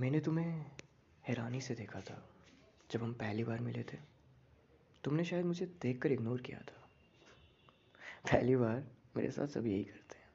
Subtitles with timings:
[0.00, 0.66] मैंने तुम्हें
[1.28, 2.28] हैरानी से देखा था,
[2.90, 3.98] जब हम पहली बार मिले थे।
[5.04, 6.88] तुमने शायद मुझे देख कर इग्नोर किया था।
[8.32, 8.84] पहली बार
[9.16, 10.28] मेरे साथ सब यही करते हैं।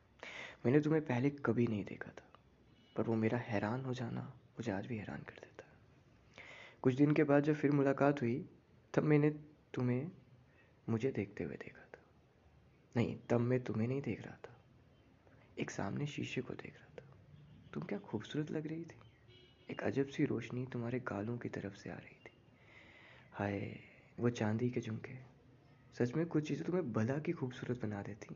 [0.66, 2.30] मैंने तुम्हें पहले कभी नहीं देखा था,
[2.96, 5.78] पर वो मेरा हैरान हो जाना मुझे आज भी हैरान कर देता है।
[6.82, 8.50] कुछ दिन के बाद जब फिर मुलाकात हुई,
[8.94, 9.30] तब मैंने
[9.74, 10.12] तुम्हें
[10.90, 12.02] मुझे देखते हुए देखा था।
[12.96, 14.58] नहीं, तब मैं तुम्हें नहीं देख रहा था।
[15.60, 17.06] एक सामने शीशे को देख रहा था।
[17.74, 19.09] तुम क्या खूबसूरत लग रही थी।
[19.80, 22.32] एक अजब सी रोशनी तुम्हारे गालों की तरफ़ से आ रही थी।
[23.32, 23.80] हाय,
[24.20, 25.14] वो चांदी के झुमके।
[25.96, 28.36] सच में कुछ चीज़ें तुम्हें भला की खूबसूरत बना देती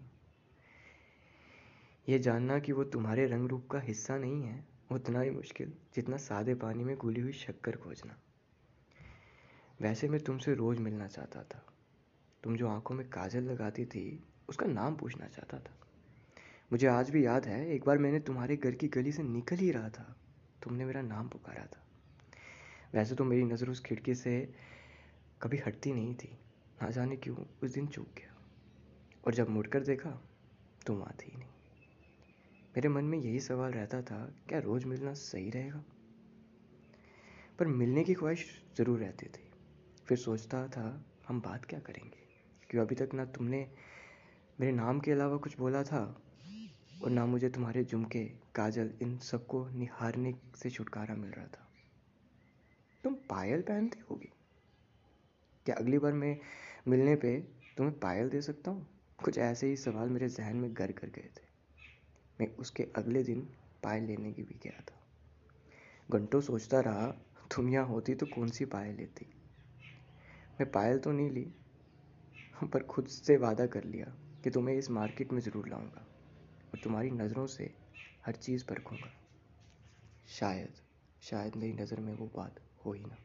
[2.10, 6.18] ये जानना कि वो तुम्हारे रंग रूप का हिस्सा नहीं है, उतना ही मुश्किल, जितना
[6.18, 8.20] सादे पानी में घुली हुई शक्कर खोजना।
[9.82, 11.66] वैसे मैं तुमसे रोज़ मिलना चाहता था।
[12.44, 15.78] तुम जो आँखों में काजल लगाती थी, उसका नाम पूछना चाहता था।
[16.72, 19.72] मुझे आज भी याद है, एक बार मैंने तुम्हारे घर की गली से निकल ही
[19.72, 20.16] रहा था।
[20.64, 21.84] तुमने मेरा नाम पुकारा था।
[22.94, 24.54] वैसे तो मेरी नज़र उस खिड़की से
[25.42, 26.40] कभी हटती नहीं थी।
[26.84, 28.36] ना जाने क्यों उस दिन चूक गया।
[29.28, 30.22] और जब मुड़कर देखा,
[30.86, 31.50] तुम आती ही नहीं।
[32.76, 35.84] मेरे मन में यही सवाल रहता था, क्या रोज़ मिलना सही रहेगा?
[37.60, 39.52] पर मिलने की ख्वाहिश ज़रूर रहती थी।
[40.08, 42.18] फिर सोचता था, हम बात क्या करेंगे?
[42.70, 43.72] क्यों अभी तक ना तुमने
[44.60, 46.22] मेरे नाम के अलावा कुछ बोला था?
[47.04, 48.24] और ना मुझे तुम्हारे झुमके,
[48.56, 51.70] काजल, इन सबको निहारने से छुटकारा मिल रहा था।
[53.04, 54.30] तुम पायल पहनती होगी।
[55.66, 56.38] क्या अगली बार मैं
[56.88, 57.40] मिलने पे
[57.78, 58.88] तुम्हें पायल दे सकता हूँ?
[59.24, 61.46] कुछ ऐसे ही सवाल मेरे जहन में घर कर गए थे।
[62.42, 63.50] मैं उसके अगले दिन
[63.84, 65.00] पायल लेने की भी गया था।
[66.18, 67.08] घंटों सोचता रहा,
[67.56, 69.26] तुम यहाँ होती तो कौन सी पायल लेती?
[70.62, 71.54] मैं पायल तो नहीं ली,
[72.64, 74.06] पर खुद से वादा कर लिया
[74.44, 76.08] कि तुम्हें इस मार्केट में ज़रूर लाऊँगा।
[76.74, 77.74] और तुम्हारी नज़रों से
[78.24, 79.14] हर चीज़ परखूँगा।
[80.28, 80.82] शायद
[81.22, 83.18] शायद मेरी नज़र में वो बात हो ही ना।